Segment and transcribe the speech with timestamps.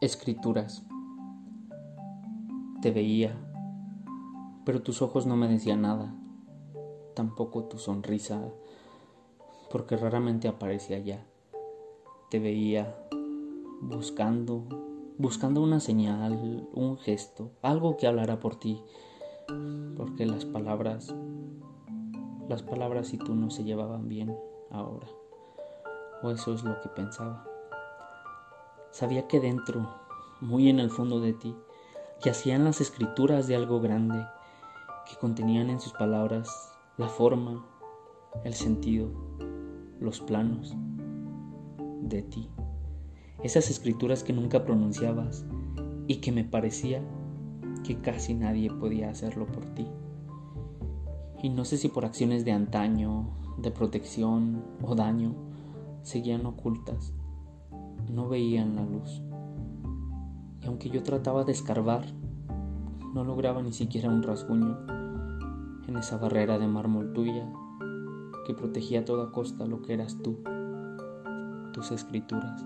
[0.00, 0.86] Escrituras.
[2.82, 3.36] Te veía,
[4.64, 6.14] pero tus ojos no me decían nada,
[7.16, 8.40] tampoco tu sonrisa,
[9.72, 11.26] porque raramente aparecía allá.
[12.30, 12.96] Te veía
[13.80, 14.68] buscando,
[15.18, 18.80] buscando una señal, un gesto, algo que hablara por ti,
[19.96, 21.12] porque las palabras,
[22.48, 24.32] las palabras y tú no se llevaban bien
[24.70, 25.08] ahora,
[26.22, 27.57] o eso es lo que pensaba.
[28.90, 29.86] Sabía que dentro,
[30.40, 31.54] muy en el fondo de ti,
[32.24, 34.24] yacían las escrituras de algo grande
[35.08, 36.48] que contenían en sus palabras
[36.96, 37.64] la forma,
[38.44, 39.10] el sentido,
[40.00, 40.74] los planos
[42.02, 42.48] de ti.
[43.42, 45.44] Esas escrituras que nunca pronunciabas
[46.06, 47.02] y que me parecía
[47.84, 49.86] que casi nadie podía hacerlo por ti.
[51.42, 55.34] Y no sé si por acciones de antaño, de protección o daño,
[56.02, 57.12] seguían ocultas
[58.10, 59.22] no veían la luz.
[60.62, 62.04] Y aunque yo trataba de escarbar,
[63.14, 64.78] no lograba ni siquiera un rasguño
[65.86, 67.50] en esa barrera de mármol tuya
[68.46, 70.42] que protegía a toda costa lo que eras tú,
[71.72, 72.64] tus escrituras.